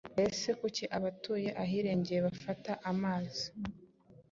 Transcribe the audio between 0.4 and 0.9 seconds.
kuki